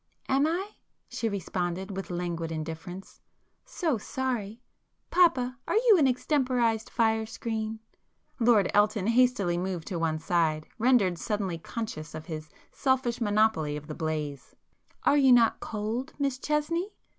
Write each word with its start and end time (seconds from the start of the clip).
"Am 0.27 0.47
I?" 0.47 0.71
she 1.09 1.29
responded 1.29 1.95
with 1.95 2.09
languid 2.09 2.51
indifference—"So 2.51 3.99
sorry! 3.99 4.63
Papa, 5.11 5.59
are 5.67 5.75
you 5.75 5.97
an 5.99 6.07
extemporized 6.07 6.89
fire 6.89 7.27
screen?" 7.27 7.79
Lord 8.39 8.71
Elton 8.73 9.05
hastily 9.05 9.59
moved 9.59 9.87
to 9.89 9.99
one 9.99 10.17
side, 10.17 10.67
rendered 10.79 11.19
suddenly 11.19 11.59
conscious 11.59 12.15
of 12.15 12.25
his 12.25 12.49
selfish 12.71 13.21
monopoly 13.21 13.77
of 13.77 13.85
the 13.85 13.93
blaze. 13.93 14.55
[p 15.03 15.11
133]"Are 15.11 15.17
you 15.17 15.31
not 15.31 15.59
cold, 15.59 16.13
Miss 16.17 16.39
Chesney?" 16.39 16.95